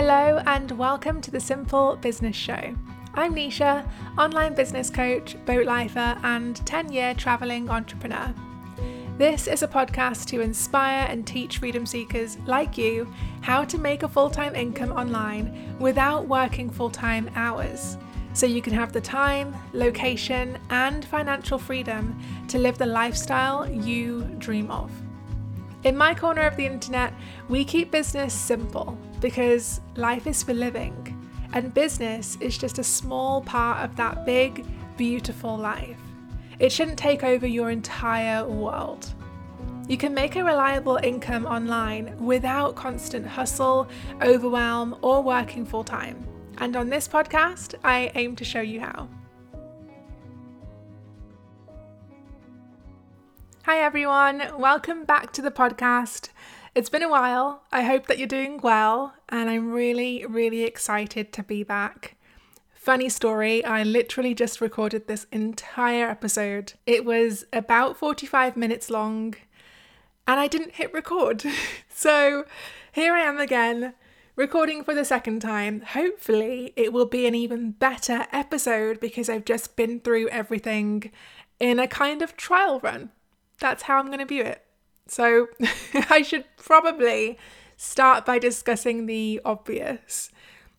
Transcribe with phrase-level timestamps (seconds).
[0.00, 2.72] Hello, and welcome to the Simple Business Show.
[3.14, 3.84] I'm Nisha,
[4.16, 8.32] online business coach, boat lifer, and 10 year travelling entrepreneur.
[9.16, 14.04] This is a podcast to inspire and teach freedom seekers like you how to make
[14.04, 17.98] a full time income online without working full time hours
[18.34, 24.22] so you can have the time, location, and financial freedom to live the lifestyle you
[24.38, 24.92] dream of.
[25.82, 27.12] In my corner of the internet,
[27.48, 31.14] we keep business simple because life is for living,
[31.52, 34.64] and business is just a small part of that big,
[34.96, 35.98] beautiful life.
[36.58, 39.12] It shouldn't take over your entire world.
[39.88, 43.88] You can make a reliable income online without constant hustle,
[44.20, 46.26] overwhelm, or working full time.
[46.58, 49.08] And on this podcast, I aim to show you how.
[53.64, 54.42] Hi, everyone.
[54.58, 56.30] Welcome back to the podcast.
[56.78, 57.64] It's been a while.
[57.72, 62.14] I hope that you're doing well, and I'm really, really excited to be back.
[62.72, 66.74] Funny story, I literally just recorded this entire episode.
[66.86, 69.34] It was about 45 minutes long,
[70.24, 71.42] and I didn't hit record.
[71.88, 72.44] so
[72.92, 73.94] here I am again
[74.36, 75.80] recording for the second time.
[75.80, 81.10] Hopefully, it will be an even better episode because I've just been through everything
[81.58, 83.10] in a kind of trial run.
[83.58, 84.64] That's how I'm going to view it.
[85.08, 85.48] So,
[86.10, 87.38] I should probably
[87.76, 90.30] start by discussing the obvious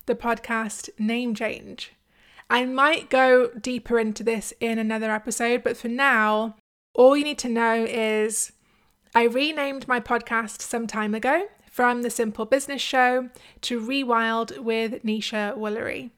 [0.06, 1.92] the podcast name change.
[2.48, 6.56] I might go deeper into this in another episode, but for now,
[6.94, 8.52] all you need to know is
[9.14, 13.30] I renamed my podcast some time ago from the Simple Business Show
[13.62, 16.10] to Rewild with Nisha Woolery.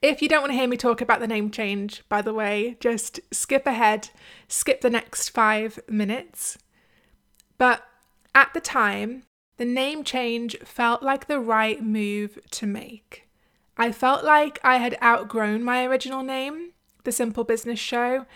[0.00, 2.76] If you don't want to hear me talk about the name change, by the way,
[2.78, 4.10] just skip ahead,
[4.46, 6.58] skip the next five minutes.
[7.58, 7.86] But
[8.34, 9.22] at the time,
[9.56, 13.28] the name change felt like the right move to make.
[13.76, 16.72] I felt like I had outgrown my original name,
[17.04, 18.26] The Simple Business Show,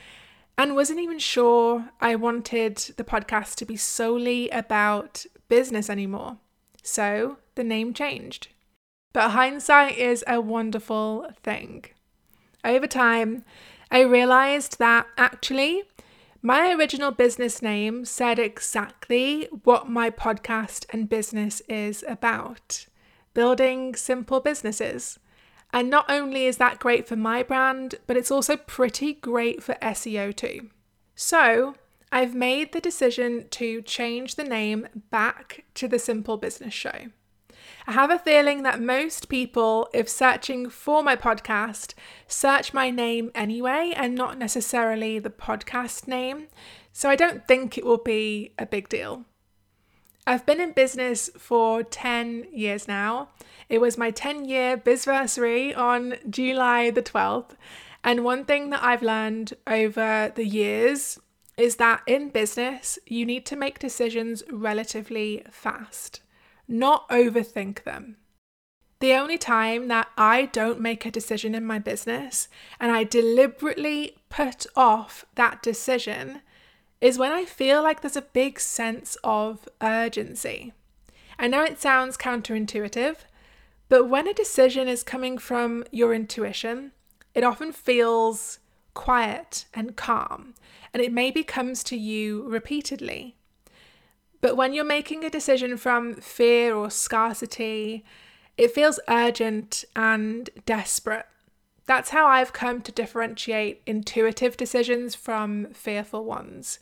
[0.56, 6.38] and wasn't even sure I wanted the podcast to be solely about business anymore.
[6.82, 8.48] So the name changed.
[9.12, 11.86] But hindsight is a wonderful thing.
[12.64, 13.44] Over time,
[13.90, 15.84] I realized that actually,
[16.42, 22.86] my original business name said exactly what my podcast and business is about
[23.34, 25.18] building simple businesses.
[25.72, 29.74] And not only is that great for my brand, but it's also pretty great for
[29.76, 30.70] SEO too.
[31.14, 31.74] So
[32.10, 37.10] I've made the decision to change the name back to the Simple Business Show.
[37.86, 41.94] I have a feeling that most people, if searching for my podcast,
[42.26, 46.48] search my name anyway and not necessarily the podcast name,
[46.92, 49.24] so I don't think it will be a big deal.
[50.26, 53.30] I've been in business for 10 years now.
[53.68, 57.52] It was my 10 year bizversary on July the 12th.
[58.04, 61.18] And one thing that I've learned over the years
[61.56, 66.22] is that in business, you need to make decisions relatively fast,
[66.70, 68.16] not overthink them.
[69.00, 72.48] The only time that I don't make a decision in my business
[72.78, 76.42] and I deliberately put off that decision
[77.00, 80.72] is when I feel like there's a big sense of urgency.
[81.38, 83.16] I know it sounds counterintuitive,
[83.88, 86.92] but when a decision is coming from your intuition,
[87.34, 88.58] it often feels
[88.92, 90.54] quiet and calm,
[90.92, 93.36] and it maybe comes to you repeatedly.
[94.40, 98.04] But when you're making a decision from fear or scarcity,
[98.56, 101.26] it feels urgent and desperate.
[101.86, 106.78] That's how I've come to differentiate intuitive decisions from fearful ones.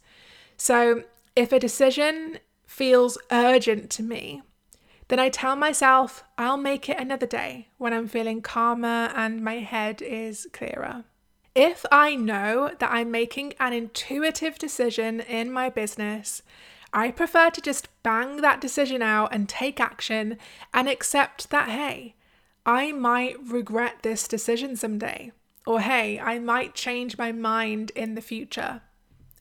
[0.56, 1.04] So,
[1.34, 4.42] if a decision feels urgent to me,
[5.08, 9.60] then I tell myself I'll make it another day when I'm feeling calmer and my
[9.60, 11.04] head is clearer.
[11.54, 16.42] If I know that I'm making an intuitive decision in my business,
[16.92, 20.38] I prefer to just bang that decision out and take action
[20.72, 22.14] and accept that, hey,
[22.64, 25.32] I might regret this decision someday.
[25.66, 28.82] Or, hey, I might change my mind in the future.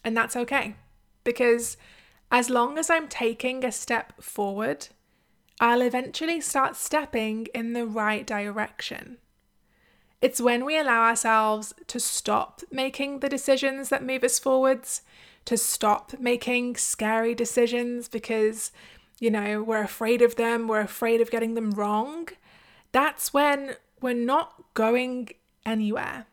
[0.03, 0.75] And that's okay.
[1.23, 1.77] Because
[2.31, 4.87] as long as I'm taking a step forward,
[5.59, 9.17] I'll eventually start stepping in the right direction.
[10.21, 15.01] It's when we allow ourselves to stop making the decisions that move us forwards,
[15.47, 18.73] to stop making scary decisions because,
[19.17, 22.27] you know, we're afraid of them, we're afraid of getting them wrong.
[22.91, 25.29] That's when we're not going
[25.65, 26.25] anywhere.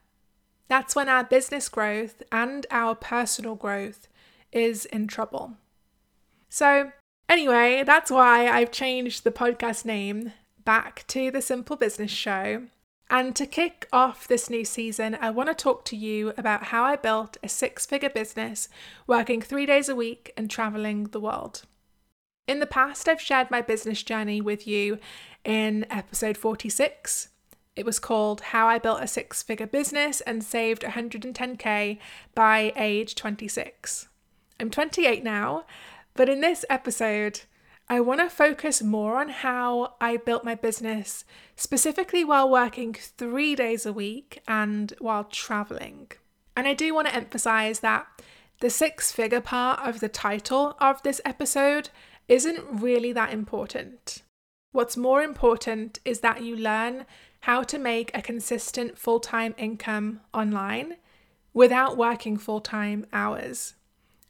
[0.67, 4.09] That's when our business growth and our personal growth
[4.51, 5.53] is in trouble.
[6.49, 6.91] So,
[7.29, 10.33] anyway, that's why I've changed the podcast name
[10.65, 12.65] back to the Simple Business Show.
[13.11, 16.85] And to kick off this new season, I want to talk to you about how
[16.85, 18.69] I built a six figure business
[19.07, 21.63] working three days a week and traveling the world.
[22.47, 24.99] In the past, I've shared my business journey with you
[25.45, 27.29] in episode 46.
[27.77, 31.99] It was called How I Built a Six Figure Business and Saved 110K
[32.35, 34.09] by age 26.
[34.61, 35.65] I'm 28 now,
[36.15, 37.41] but in this episode,
[37.89, 43.55] I want to focus more on how I built my business, specifically while working three
[43.55, 46.11] days a week and while traveling.
[46.57, 48.07] And I do want to emphasize that
[48.61, 51.91] the six figure part of the title of this episode
[52.27, 54.23] isn't really that important.
[54.73, 57.05] What's more important is that you learn
[57.41, 60.97] how to make a consistent full time income online
[61.53, 63.75] without working full time hours.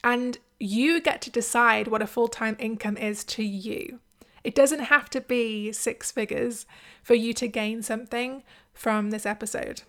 [0.02, 4.00] And you get to decide what a full time income is to you.
[4.42, 6.66] It doesn't have to be six figures
[7.02, 8.42] for you to gain something
[8.72, 9.82] from this episode.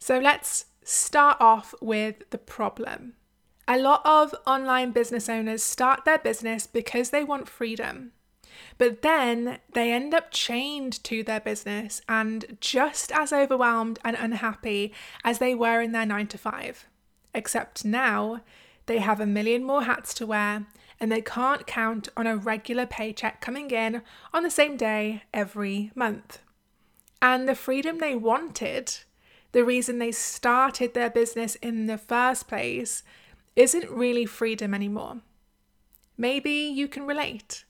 [0.00, 3.14] So let's start off with the problem.
[3.68, 8.12] A lot of online business owners start their business because they want freedom.
[8.78, 14.92] But then they end up chained to their business and just as overwhelmed and unhappy
[15.22, 16.86] as they were in their nine to five.
[17.34, 18.40] Except now
[18.90, 20.66] they have a million more hats to wear
[20.98, 24.02] and they can't count on a regular paycheck coming in
[24.34, 26.40] on the same day every month.
[27.22, 28.92] And the freedom they wanted,
[29.52, 33.04] the reason they started their business in the first place,
[33.54, 35.20] isn't really freedom anymore.
[36.18, 37.64] Maybe you can relate.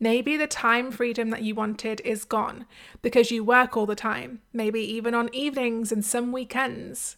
[0.00, 2.66] Maybe the time freedom that you wanted is gone
[3.00, 7.16] because you work all the time, maybe even on evenings and some weekends.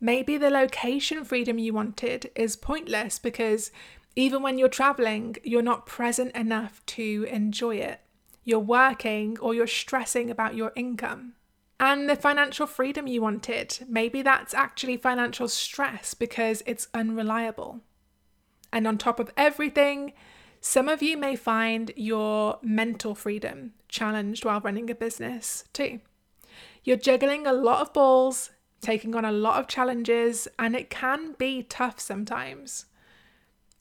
[0.00, 3.70] Maybe the location freedom you wanted is pointless because
[4.16, 8.00] even when you're traveling, you're not present enough to enjoy it.
[8.44, 11.34] You're working or you're stressing about your income
[11.78, 13.78] and the financial freedom you wanted.
[13.88, 17.80] Maybe that's actually financial stress because it's unreliable.
[18.72, 20.12] And on top of everything,
[20.60, 26.00] some of you may find your mental freedom challenged while running a business too.
[26.84, 31.32] You're juggling a lot of balls, taking on a lot of challenges, and it can
[31.38, 32.86] be tough sometimes.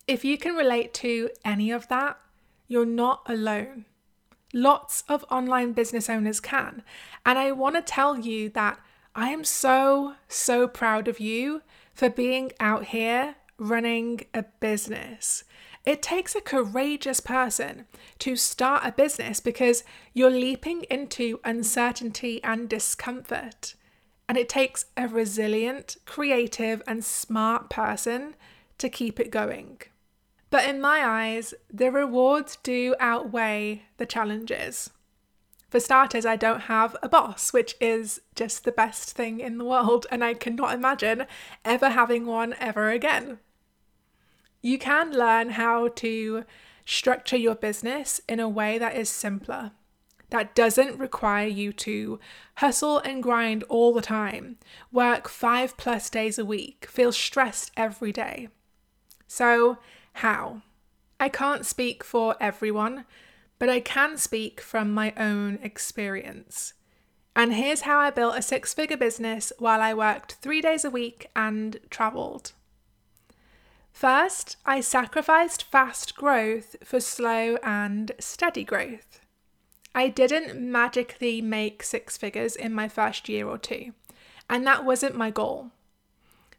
[0.08, 2.18] If you can relate to any of that,
[2.68, 3.86] you're not alone.
[4.54, 6.84] Lots of online business owners can.
[7.26, 8.80] And I want to tell you that
[9.16, 11.62] I am so, so proud of you
[11.94, 15.44] for being out here running a business.
[15.86, 17.86] It takes a courageous person
[18.20, 23.76] to start a business because you're leaping into uncertainty and discomfort.
[24.30, 28.36] And it takes a resilient, creative, and smart person
[28.78, 29.82] to keep it going.
[30.52, 34.92] But in my eyes, the rewards do outweigh the challenges.
[35.70, 39.66] For starters, I don't have a boss, which is just the best thing in the
[39.66, 41.26] world, and I cannot imagine
[41.66, 43.40] ever having one ever again.
[44.62, 46.46] You can learn how to
[46.86, 49.72] structure your business in a way that is simpler,
[50.30, 52.20] that doesn't require you to
[52.56, 54.58] hustle and grind all the time,
[54.92, 58.50] work five plus days a week, feel stressed every day.
[59.28, 59.78] So,
[60.14, 60.62] how?
[61.20, 63.06] I can't speak for everyone,
[63.58, 66.74] but I can speak from my own experience.
[67.36, 70.90] And here's how I built a six figure business while I worked three days a
[70.90, 72.54] week and travelled.
[73.92, 79.19] First, I sacrificed fast growth for slow and steady growth.
[80.00, 83.92] I didn't magically make six figures in my first year or two,
[84.50, 85.72] and that wasn't my goal.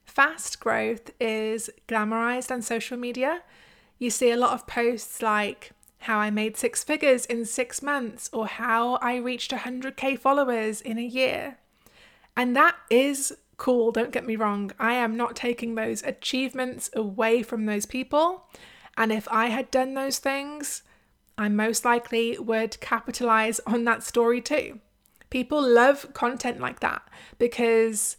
[0.05, 3.41] Fast growth is glamorized on social media.
[3.99, 5.71] You see a lot of posts like
[6.01, 10.99] how I made six figures in six months or how I reached 100k followers in
[10.99, 11.57] a year.
[12.37, 14.71] And that is cool, don't get me wrong.
[14.79, 18.45] I am not taking those achievements away from those people.
[18.99, 20.83] And if I had done those things,
[21.41, 24.79] I most likely would capitalize on that story too.
[25.31, 27.01] People love content like that
[27.39, 28.19] because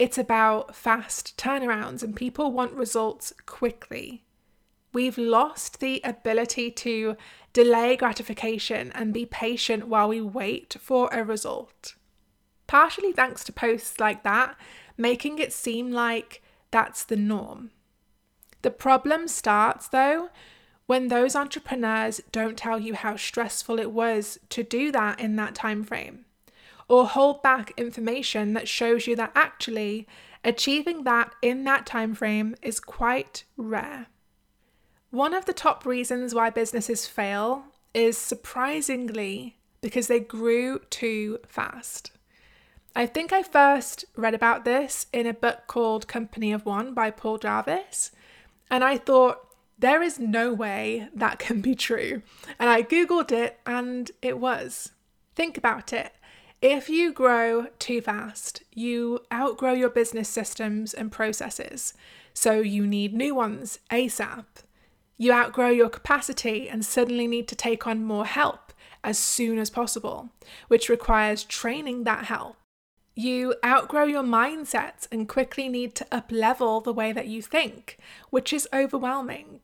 [0.00, 4.24] it's about fast turnarounds and people want results quickly.
[4.92, 7.16] We've lost the ability to
[7.52, 11.94] delay gratification and be patient while we wait for a result.
[12.66, 14.56] Partially thanks to posts like that,
[14.96, 16.42] making it seem like
[16.72, 17.70] that's the norm.
[18.62, 20.30] The problem starts though
[20.86, 25.54] when those entrepreneurs don't tell you how stressful it was to do that in that
[25.54, 26.24] time frame
[26.88, 30.06] or hold back information that shows you that actually
[30.44, 34.06] achieving that in that time frame is quite rare.
[35.10, 37.64] One of the top reasons why businesses fail
[37.94, 42.12] is surprisingly because they grew too fast.
[42.94, 47.10] I think I first read about this in a book called Company of One by
[47.10, 48.10] Paul Jarvis,
[48.70, 49.45] and I thought,
[49.78, 52.22] there is no way that can be true.
[52.58, 54.92] And I Googled it and it was.
[55.34, 56.12] Think about it.
[56.62, 61.92] If you grow too fast, you outgrow your business systems and processes.
[62.32, 64.46] So you need new ones ASAP.
[65.18, 68.72] You outgrow your capacity and suddenly need to take on more help
[69.04, 70.30] as soon as possible,
[70.68, 72.56] which requires training that help.
[73.18, 77.96] You outgrow your mindset and quickly need to up level the way that you think,
[78.28, 79.62] which is overwhelming.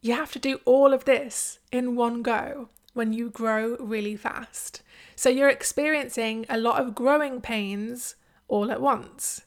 [0.00, 4.82] You have to do all of this in one go when you grow really fast.
[5.16, 8.14] So you're experiencing a lot of growing pains
[8.46, 9.42] all at once.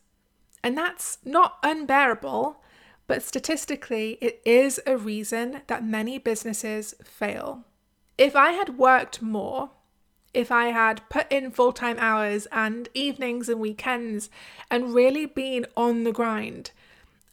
[0.61, 2.61] And that's not unbearable,
[3.07, 7.63] but statistically, it is a reason that many businesses fail.
[8.17, 9.71] If I had worked more,
[10.33, 14.29] if I had put in full time hours and evenings and weekends
[14.69, 16.71] and really been on the grind,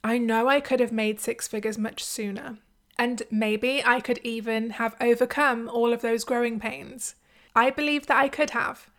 [0.05, 2.59] I know I could have made six figures much sooner.
[2.99, 7.15] And maybe I could even have overcome all of those growing pains.
[7.55, 8.91] I believe that I could have.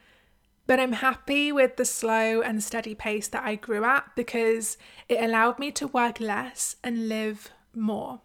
[0.66, 4.78] But I'm happy with the slow and steady pace that I grew at because
[5.08, 8.22] it allowed me to work less and live more.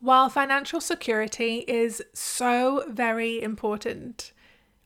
[0.00, 4.32] While financial security is so very important,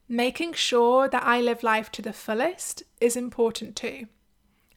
[0.08, 4.06] making sure that I live life to the fullest is important too.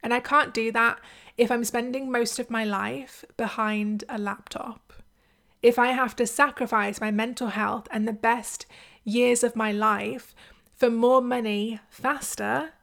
[0.04, 1.00] And I can't do that
[1.38, 4.88] if I'm spending most of my life behind a laptop
[5.62, 8.66] if I have to sacrifice my mental health and the best
[9.04, 10.36] years of my life
[10.76, 12.74] for more money faster,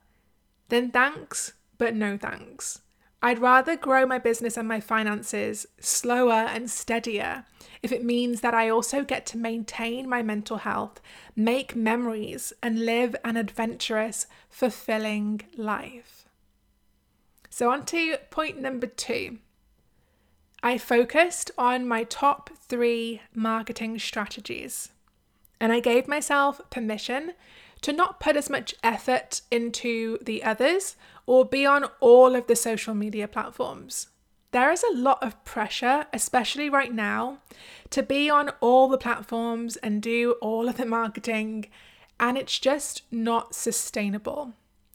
[0.69, 2.81] then thanks, but no thanks.
[3.25, 7.45] I'd rather grow my business and my finances slower and steadier
[7.81, 11.01] if it means that I also get to maintain my mental health,
[11.35, 16.27] make memories, and live an adventurous, fulfilling life.
[17.49, 19.39] So, on to point number two
[20.61, 24.91] I focused on my top three marketing strategies.
[25.59, 27.33] And I gave myself permission
[27.81, 32.55] to not put as much effort into the others or be on all of the
[32.55, 34.07] social media platforms.
[34.51, 37.39] There is a lot of pressure, especially right now,
[37.89, 41.67] to be on all the platforms and do all of the marketing,
[42.19, 44.53] and it's just not sustainable.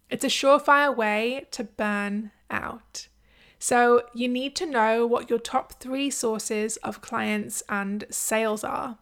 [0.09, 3.09] It's a surefire way to burn out.
[3.59, 8.97] So you need to know what your top three sources of clients and sales are.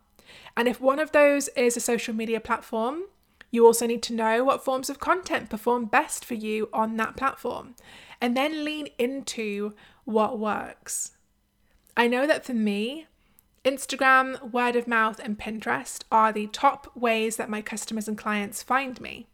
[0.57, 3.05] And if one of those is a social media platform,
[3.51, 7.17] you also need to know what forms of content perform best for you on that
[7.17, 7.75] platform
[8.21, 9.75] and then lean into
[10.05, 11.13] what works.
[11.97, 13.07] I know that for me,
[13.65, 18.63] Instagram, word of mouth, and Pinterest are the top ways that my customers and clients
[18.63, 19.27] find me.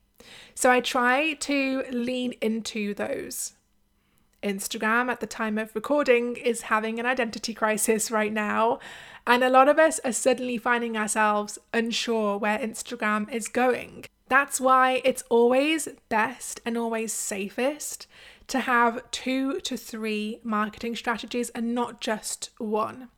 [0.54, 3.52] So I try to lean into those.
[4.44, 8.78] Instagram at the time of recording is having an identity crisis right now.
[9.26, 14.04] And a lot of us are suddenly finding ourselves unsure where Instagram is going.
[14.28, 18.06] That's why it's always best and always safest
[18.48, 23.08] to have two to three marketing strategies and not just one.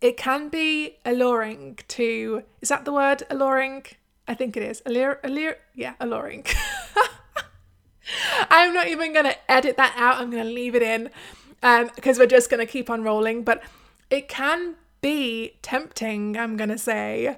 [0.00, 3.84] It can be alluring to, is that the word alluring?
[4.26, 4.82] I think it is.
[4.84, 6.44] Allure, allure, yeah, alluring.
[8.50, 10.20] I'm not even going to edit that out.
[10.20, 11.10] I'm going to leave it in
[11.60, 13.44] because um, we're just going to keep on rolling.
[13.44, 13.62] But
[14.10, 17.36] it can be tempting, I'm going to say,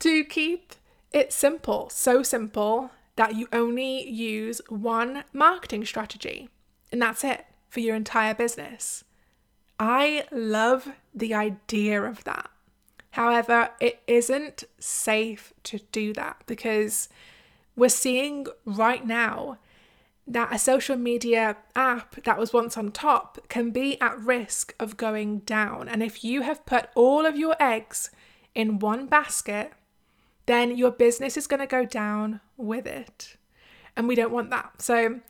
[0.00, 0.74] to keep
[1.12, 6.48] it simple, so simple that you only use one marketing strategy
[6.92, 9.04] and that's it for your entire business.
[9.78, 12.50] I love the idea of that.
[13.12, 17.08] However, it isn't safe to do that because
[17.76, 19.58] we're seeing right now
[20.30, 24.96] that a social media app that was once on top can be at risk of
[24.96, 25.88] going down.
[25.88, 28.10] And if you have put all of your eggs
[28.54, 29.72] in one basket,
[30.46, 33.36] then your business is going to go down with it.
[33.96, 34.80] And we don't want that.
[34.80, 35.20] So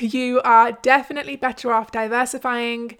[0.00, 2.96] you are definitely better off diversifying,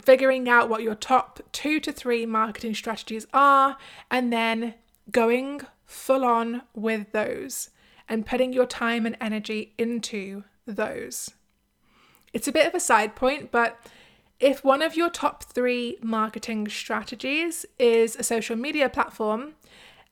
[0.00, 3.76] figuring out what your top two to three marketing strategies are,
[4.12, 4.74] and then
[5.10, 7.70] going full on with those
[8.08, 11.30] and putting your time and energy into those.
[12.32, 13.78] It's a bit of a side point, but
[14.40, 19.54] if one of your top three marketing strategies is a social media platform,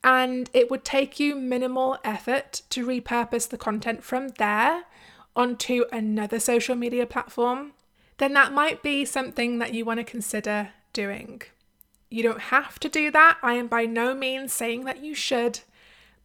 [0.04, 4.84] and it would take you minimal effort to repurpose the content from there
[5.36, 7.72] onto another social media platform,
[8.18, 11.42] then that might be something that you want to consider doing.
[12.10, 13.38] You don't have to do that.
[13.42, 15.60] I am by no means saying that you should,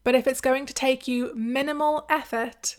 [0.08, 2.78] But if it's going to take you minimal effort,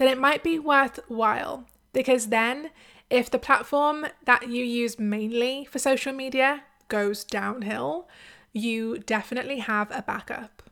[0.00, 2.70] then it might be worthwhile because then
[3.10, 8.08] if the platform that you use mainly for social media goes downhill,
[8.50, 10.62] you definitely have a backup.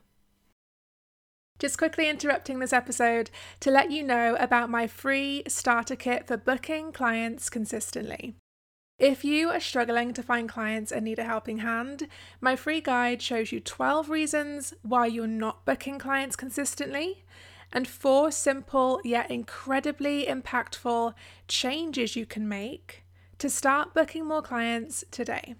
[1.59, 3.29] Just quickly interrupting this episode
[3.61, 8.35] to let you know about my free starter kit for booking clients consistently.
[8.99, 12.09] If you are struggling to find clients and need a helping hand,
[12.41, 17.25] my free guide shows you 12 reasons why you're not booking clients consistently
[17.73, 21.15] and four simple yet incredibly impactful
[21.47, 23.05] changes you can make
[23.39, 25.55] to start booking more clients today.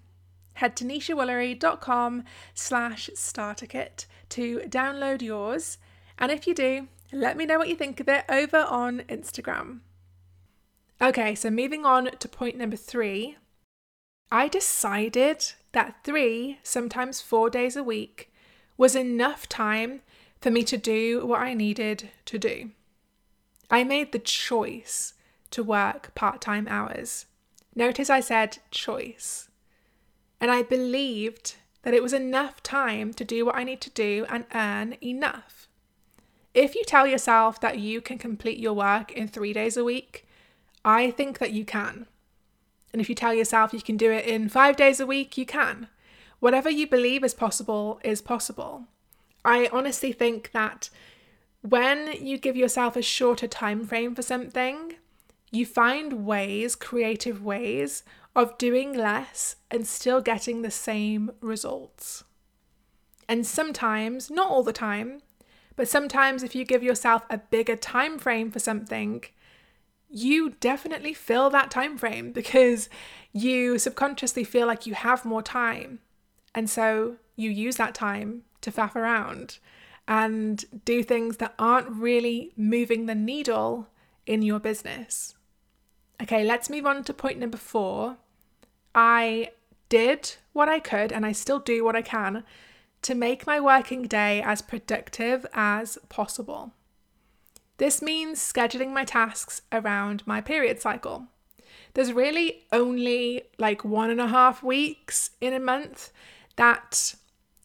[0.55, 2.25] Head to nishawoolery.com
[2.55, 5.79] slash starterkit to download yours.
[6.19, 9.81] And if you do, let me know what you think of it over on Instagram.
[11.01, 13.37] Okay, so moving on to point number three.
[14.33, 18.33] I decided that three, sometimes four days a week,
[18.77, 20.01] was enough time
[20.41, 22.71] for me to do what I needed to do.
[23.71, 25.15] I made the choice
[25.51, 27.27] to work part time hours.
[27.75, 29.49] Notice I said choice.
[30.41, 34.27] And I believed that it was enough time to do what I need to do
[34.29, 35.69] and earn enough.
[36.55, 40.27] If you tell yourself that you can complete your work in three days a week,
[40.85, 42.07] I think that you can.
[42.93, 45.45] And if you tell yourself you can do it in five days a week, you
[45.47, 45.89] can.
[46.41, 48.85] Whatever you believe is possible is possible.
[49.45, 50.91] I honestly think that
[51.63, 54.95] when you give yourself a shorter time frame for something,
[55.51, 58.03] you find ways, creative ways
[58.37, 62.25] of doing less and still getting the same results.
[63.29, 65.21] And sometimes, not all the time,
[65.77, 69.25] but sometimes if you give yourself a bigger time frame for something,
[70.09, 72.89] you definitely fill that time frame because
[73.33, 76.01] you subconsciously feel like you have more time.
[76.55, 79.59] And so you use that time to faff around
[80.07, 83.89] and do things that aren't really moving the needle
[84.27, 85.35] in your business.
[86.23, 88.17] Okay, let's move on to point number four.
[88.95, 89.51] I
[89.89, 92.45] did what I could, and I still do what I can
[93.03, 96.73] to make my working day as productive as possible.
[97.77, 101.27] This means scheduling my tasks around my period cycle.
[101.95, 106.11] There's really only like one and a half weeks in a month
[106.57, 107.15] that,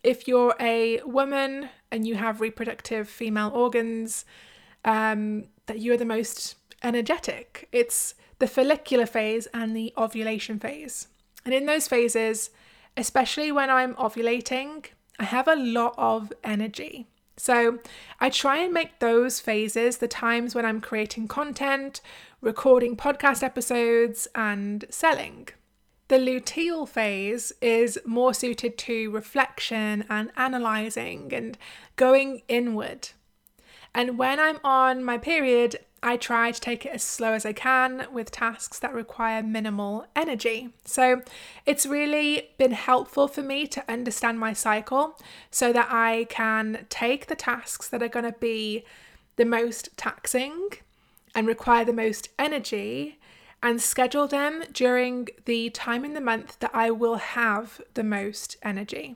[0.04, 4.26] if you're a woman and you have reproductive female organs,
[4.86, 7.70] um, that you are the most energetic.
[7.72, 11.08] It's the follicular phase and the ovulation phase.
[11.46, 12.50] And in those phases,
[12.98, 14.86] especially when I'm ovulating,
[15.20, 17.08] I have a lot of energy.
[17.38, 17.80] So
[18.20, 22.02] I try and make those phases the times when I'm creating content,
[22.42, 25.50] recording podcast episodes, and selling.
[26.13, 31.58] The luteal phase is more suited to reflection and analysing and
[31.95, 33.10] going inward.
[33.95, 37.54] And when I'm on my period, I try to take it as slow as I
[37.54, 40.69] can with tasks that require minimal energy.
[40.86, 41.23] So
[41.65, 47.26] it's really been helpful for me to understand my cycle so that I can take
[47.26, 48.86] the tasks that are going to be
[49.38, 50.73] the most taxing
[51.34, 53.17] and require the most energy
[53.63, 58.58] and schedule them during the time in the month that I will have the most
[58.62, 59.15] energy.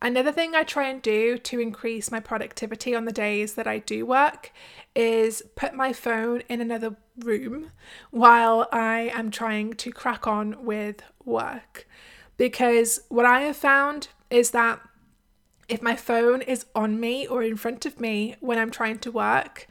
[0.00, 3.80] Another thing I try and do to increase my productivity on the days that I
[3.80, 4.52] do work
[4.94, 7.72] is put my phone in another room
[8.10, 11.86] while I am trying to crack on with work.
[12.36, 14.80] Because what I have found is that
[15.68, 19.12] if my phone is on me or in front of me when I'm trying to
[19.12, 19.66] work,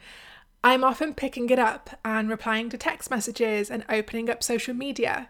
[0.62, 5.28] I'm often picking it up and replying to text messages and opening up social media.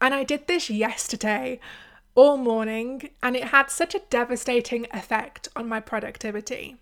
[0.00, 1.60] And I did this yesterday
[2.14, 6.76] all morning, and it had such a devastating effect on my productivity.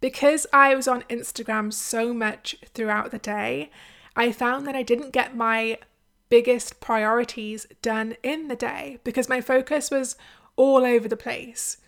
[0.00, 3.70] Because I was on Instagram so much throughout the day,
[4.14, 5.78] I found that I didn't get my
[6.28, 10.16] biggest priorities done in the day because my focus was
[10.56, 11.78] all over the place.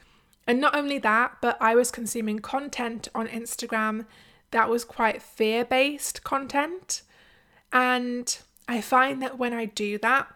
[0.47, 4.07] And not only that, but I was consuming content on Instagram
[4.51, 7.03] that was quite fear based content.
[7.73, 10.29] And I find that when I do that,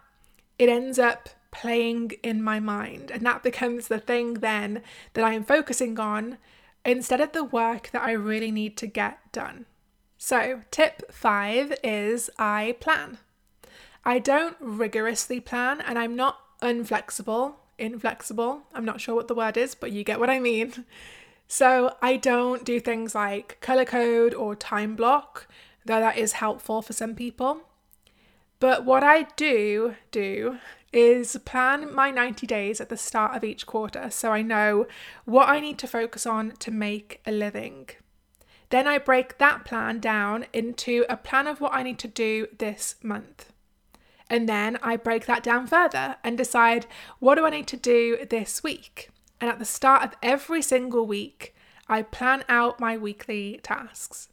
[0.58, 3.10] it ends up playing in my mind.
[3.10, 4.82] And that becomes the thing then
[5.14, 6.38] that I am focusing on
[6.84, 9.66] instead of the work that I really need to get done.
[10.18, 13.18] So, tip five is I plan.
[14.04, 18.62] I don't rigorously plan and I'm not unflexible, inflexible.
[18.74, 20.84] I'm not sure what the word is, but you get what I mean.
[21.46, 25.46] So, I don't do things like color code or time block,
[25.84, 27.62] though that is helpful for some people.
[28.60, 30.58] But what I do do
[30.92, 34.86] is plan my 90 days at the start of each quarter so I know
[35.24, 37.90] what I need to focus on to make a living.
[38.70, 42.46] Then I break that plan down into a plan of what I need to do
[42.56, 43.52] this month.
[44.30, 46.86] And then I break that down further and decide
[47.18, 49.10] what do I need to do this week.
[49.40, 51.54] And at the start of every single week,
[51.88, 54.28] I plan out my weekly tasks.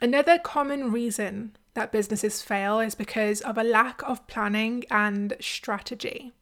[0.00, 6.32] Another common reason that businesses fail is because of a lack of planning and strategy.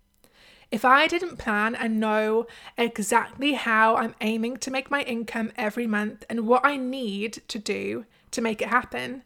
[0.71, 5.87] If I didn't plan and know exactly how I'm aiming to make my income every
[5.87, 9.23] month and what I need to do to make it happen,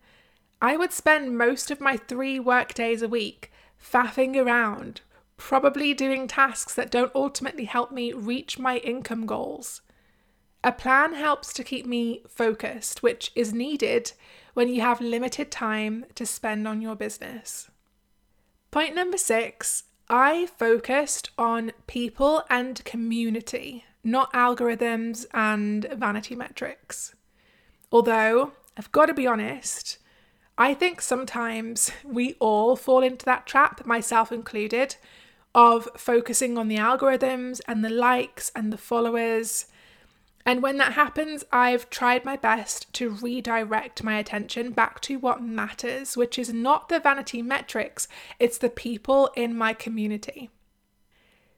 [0.60, 3.50] I would spend most of my three work days a week
[3.82, 5.00] faffing around,
[5.42, 9.82] probably doing tasks that don't ultimately help me reach my income goals.
[10.62, 14.12] A plan helps to keep me focused, which is needed
[14.54, 17.68] when you have limited time to spend on your business.
[18.70, 27.16] Point number six I focused on people and community, not algorithms and vanity metrics.
[27.90, 29.98] Although, I've got to be honest,
[30.56, 34.94] I think sometimes we all fall into that trap, myself included,
[35.54, 39.66] of focusing on the algorithms and the likes and the followers
[40.44, 45.42] and when that happens, I've tried my best to redirect my attention back to what
[45.42, 48.08] matters, which is not the vanity metrics,
[48.40, 50.50] it's the people in my community.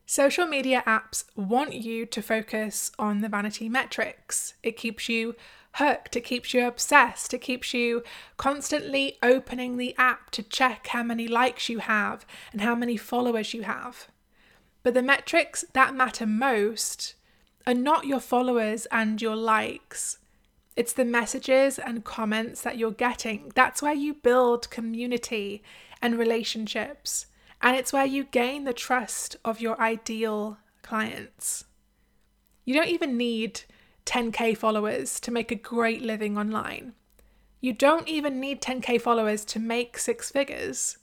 [0.06, 4.52] Social media apps want you to focus on the vanity metrics.
[4.62, 5.34] It keeps you
[5.74, 8.02] hooked, it keeps you obsessed, it keeps you
[8.36, 13.54] constantly opening the app to check how many likes you have and how many followers
[13.54, 14.08] you have.
[14.82, 17.14] But the metrics that matter most
[17.66, 20.18] are not your followers and your likes.
[20.76, 23.52] It's the messages and comments that you're getting.
[23.54, 25.62] That's where you build community
[26.02, 27.26] and relationships.
[27.62, 31.64] And it's where you gain the trust of your ideal clients.
[32.64, 33.62] You don't even need
[34.06, 36.94] 10k followers to make a great living online.
[37.60, 40.98] You don't even need 10k followers to make six figures.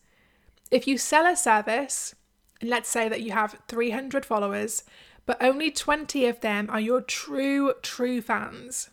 [0.69, 2.15] If you sell a service,
[2.61, 4.83] and let's say that you have 300 followers,
[5.25, 8.89] but only 20 of them are your true, true fans.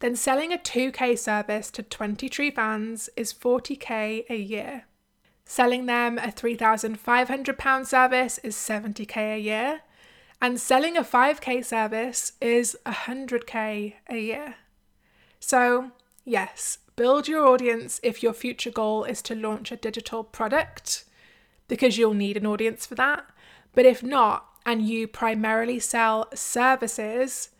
[0.00, 4.84] Then selling a 2k service to 20 true fans is 40k a year.
[5.44, 9.80] Selling them a £3,500 service is 70k a year.
[10.40, 14.54] And selling a 5k service is 100k a year.
[15.38, 15.90] So,
[16.24, 21.04] yes, build your audience if your future goal is to launch a digital product,
[21.68, 23.26] because you'll need an audience for that.
[23.74, 27.50] But if not, and you primarily sell services,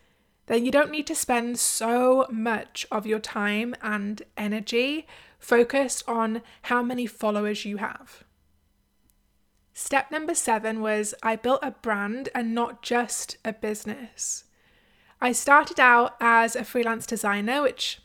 [0.47, 5.07] then you don't need to spend so much of your time and energy
[5.39, 8.25] focused on how many followers you have.
[9.83, 14.45] Step number seven was I built a brand and not just a business.
[15.23, 18.03] I started out as a freelance designer, which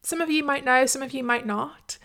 [0.00, 1.98] some of you might know, some of you might not.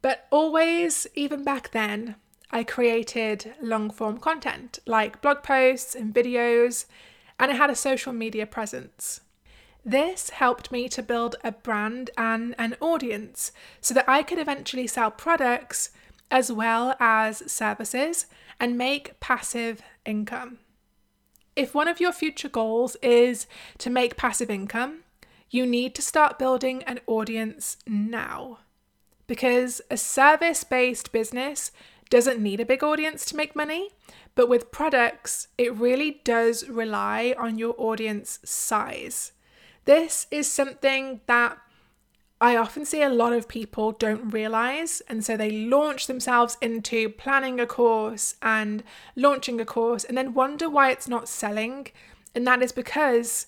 [0.00, 2.14] But always, even back then,
[2.52, 6.86] I created long form content like blog posts and videos,
[7.40, 9.22] and I had a social media presence.
[9.84, 14.86] This helped me to build a brand and an audience so that I could eventually
[14.86, 15.90] sell products
[16.30, 18.26] as well as services
[18.58, 20.58] and make passive income.
[21.54, 23.46] If one of your future goals is
[23.78, 25.04] to make passive income,
[25.50, 28.58] you need to start building an audience now.
[29.26, 31.72] Because a service based business
[32.10, 33.90] doesn't need a big audience to make money,
[34.34, 39.32] but with products, it really does rely on your audience size.
[39.86, 41.58] This is something that
[42.38, 47.08] I often see a lot of people don't realize, and so they launch themselves into
[47.08, 48.82] planning a course and
[49.14, 51.88] launching a course and then wonder why it's not selling.
[52.34, 53.46] And that is because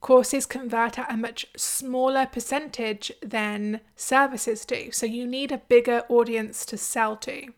[0.00, 4.90] courses convert at a much smaller percentage than services do.
[4.92, 7.48] So you need a bigger audience to sell to.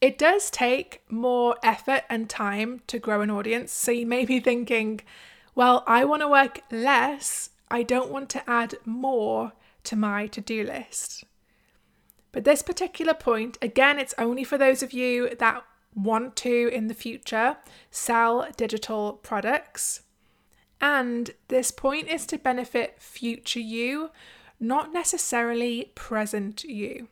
[0.00, 3.72] It does take more effort and time to grow an audience.
[3.72, 5.00] So you may be thinking,
[5.56, 7.50] well, I want to work less.
[7.70, 9.52] I don't want to add more
[9.84, 11.24] to my to do list.
[12.32, 16.88] But this particular point, again, it's only for those of you that want to in
[16.88, 17.56] the future
[17.90, 20.02] sell digital products.
[20.80, 24.10] And this point is to benefit future you,
[24.60, 27.08] not necessarily present you.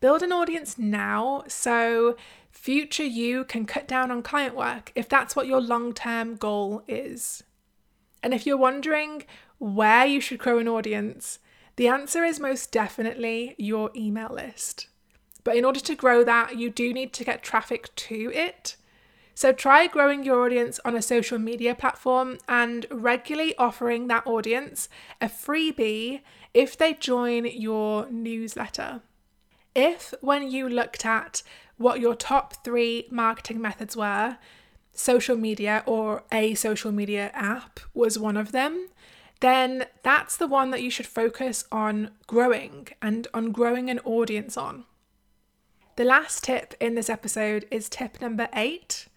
[0.00, 2.16] Build an audience now so
[2.52, 6.82] future you can cut down on client work if that's what your long term goal
[6.86, 7.42] is.
[8.22, 9.24] And if you're wondering
[9.58, 11.38] where you should grow an audience,
[11.76, 14.88] the answer is most definitely your email list.
[15.44, 18.76] But in order to grow that, you do need to get traffic to it.
[19.34, 24.88] So try growing your audience on a social media platform and regularly offering that audience
[25.20, 29.02] a freebie if they join your newsletter.
[29.76, 31.44] If, when you looked at
[31.76, 34.38] what your top three marketing methods were,
[34.92, 38.88] social media or a social media app was one of them,
[39.40, 44.56] then that's the one that you should focus on growing and on growing an audience
[44.56, 44.84] on.
[45.96, 49.08] The last tip in this episode is tip number eight.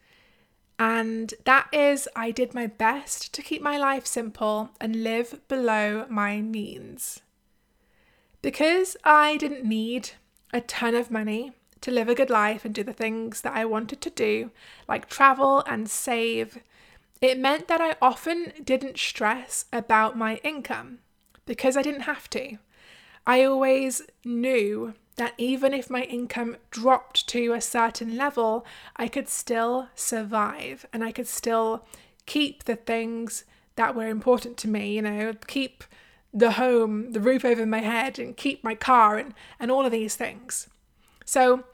[0.80, 6.08] And that is, I did my best to keep my life simple and live below
[6.10, 7.20] my means.
[8.42, 10.12] Because I didn't need
[10.52, 13.66] a ton of money to live a good life and do the things that I
[13.66, 14.50] wanted to do,
[14.88, 16.60] like travel and save,
[17.22, 21.00] it meant that I often didn't stress about my income
[21.46, 22.58] because I didn't have to.
[23.26, 29.30] I always knew that even if my income dropped to a certain level, I could
[29.30, 31.86] still survive and I could still
[32.26, 33.44] keep the things
[33.76, 35.84] that were important to me, you know, keep
[36.34, 39.92] the home, the roof over my head, and keep my car and, and all of
[39.92, 40.68] these things.
[41.26, 41.66] So,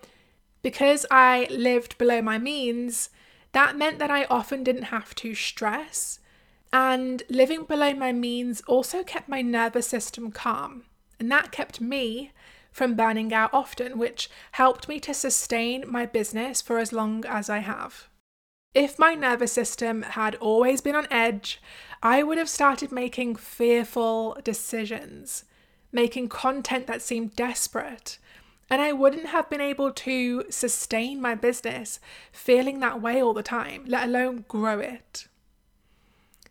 [0.62, 3.10] because I lived below my means,
[3.52, 6.20] that meant that I often didn't have to stress.
[6.74, 10.84] And living below my means also kept my nervous system calm.
[11.20, 12.32] And that kept me
[12.72, 17.50] from burning out often, which helped me to sustain my business for as long as
[17.50, 18.08] I have.
[18.76, 21.60] If my nervous system had always been on edge,
[22.04, 25.46] I would have started making fearful decisions,
[25.92, 28.20] making content that seemed desperate,
[28.70, 32.00] and I wouldn't have been able to sustain my business
[32.32, 35.28] feeling that way all the time, let alone grow it.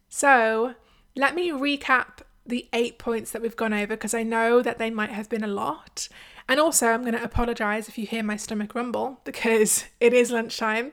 [0.08, 0.74] So,
[1.14, 4.90] let me recap the eight points that we've gone over because I know that they
[4.90, 6.08] might have been a lot.
[6.48, 10.30] And also, I'm going to apologize if you hear my stomach rumble because it is
[10.30, 10.92] lunchtime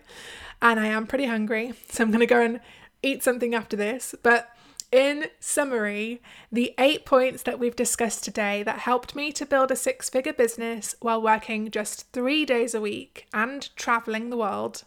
[0.61, 1.73] and I am pretty hungry.
[1.89, 2.59] So, I'm going to go and
[3.01, 4.15] eat something after this.
[4.23, 4.49] But
[4.93, 9.75] in summary, the eight points that we've discussed today that helped me to build a
[9.75, 14.83] six figure business while working just three days a week and traveling the world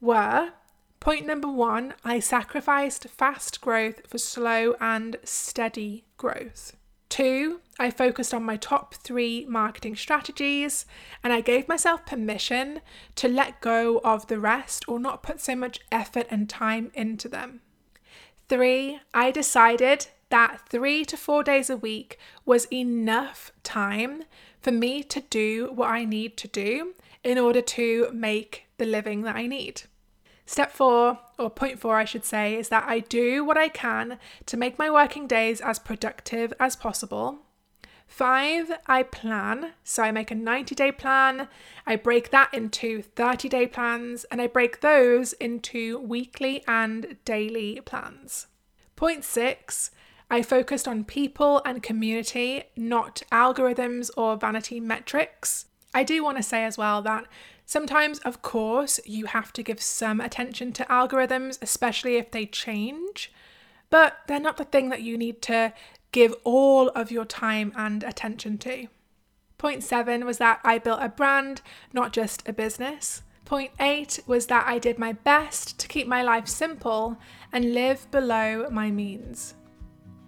[0.00, 0.50] were
[1.00, 6.76] Point number one I sacrificed fast growth for slow and steady growth.
[7.10, 10.86] Two, I focused on my top three marketing strategies
[11.22, 12.80] and I gave myself permission
[13.16, 17.28] to let go of the rest or not put so much effort and time into
[17.28, 17.60] them.
[18.54, 24.22] Three, I decided that three to four days a week was enough time
[24.62, 29.22] for me to do what I need to do in order to make the living
[29.22, 29.82] that I need.
[30.46, 34.20] Step four, or point four, I should say, is that I do what I can
[34.46, 37.40] to make my working days as productive as possible.
[38.06, 39.72] Five, I plan.
[39.82, 41.48] So I make a 90 day plan,
[41.86, 47.80] I break that into 30 day plans, and I break those into weekly and daily
[47.84, 48.46] plans.
[48.96, 49.90] Point six,
[50.30, 55.66] I focused on people and community, not algorithms or vanity metrics.
[55.92, 57.26] I do want to say as well that
[57.66, 63.32] Sometimes, of course, you have to give some attention to algorithms, especially if they change,
[63.88, 65.72] but they're not the thing that you need to
[66.14, 68.86] give all of your time and attention to.
[69.58, 71.60] Point seven was that I built a brand,
[71.92, 73.22] not just a business.
[73.44, 77.18] Point eight was that I did my best to keep my life simple
[77.52, 79.54] and live below my means.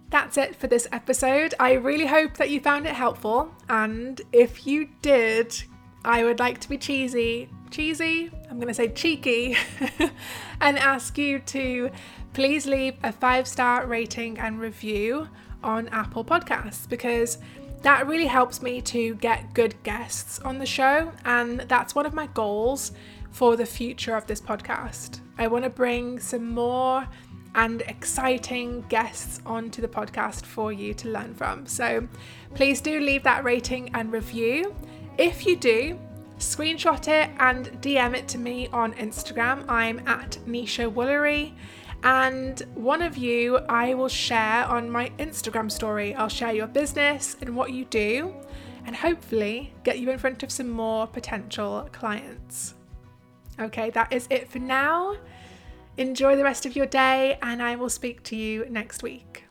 [0.09, 1.53] That's it for this episode.
[1.57, 5.55] I really hope that you found it helpful, and if you did,
[6.03, 9.55] I would like to be cheesy, cheesy, I'm going to say cheeky,
[10.61, 11.91] and ask you to
[12.33, 15.29] please leave a five star rating and review
[15.63, 17.37] on Apple Podcasts because
[17.81, 21.11] that really helps me to get good guests on the show.
[21.25, 22.91] And that's one of my goals
[23.31, 25.21] for the future of this podcast.
[25.37, 27.07] I want to bring some more
[27.55, 31.65] and exciting guests onto the podcast for you to learn from.
[31.65, 32.07] So
[32.53, 34.75] please do leave that rating and review.
[35.17, 35.99] If you do,
[36.37, 39.65] screenshot it and DM it to me on Instagram.
[39.67, 41.53] I'm at Nisha Woolery.
[42.03, 46.13] And one of you I will share on my Instagram story.
[46.15, 48.33] I'll share your business and what you do,
[48.85, 52.75] and hopefully get you in front of some more potential clients.
[53.59, 55.15] Okay, that is it for now.
[55.97, 59.46] Enjoy the rest of your day, and I will speak to you next week.